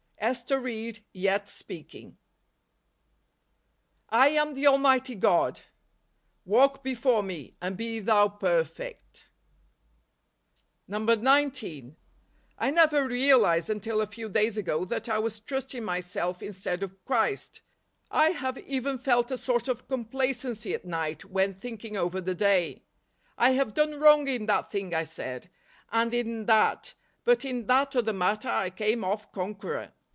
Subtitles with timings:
[0.23, 2.15] Ester Ried Yet Speaking."
[4.11, 5.61] lam the Almighty God;
[6.45, 9.25] walk before me, and be thou perfect."
[10.87, 11.95] 19.
[12.59, 17.03] I never realized, until a few days ago, that I was trusting myself instead of
[17.03, 17.61] Christ.
[18.11, 22.35] I have even felt a sort of com¬ placency at night when thinking over the
[22.35, 22.83] day."
[23.39, 25.49] I have done wrong in that thing," I said,
[25.91, 26.93] "and in that,
[27.25, 29.93] but in that other mat¬ ter I came off conqueror.